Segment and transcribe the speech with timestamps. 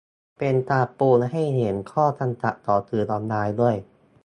[0.39, 3.75] เป็นการปูให้เห็นข้อจำกัดของสื่อออนไลน์ด้วย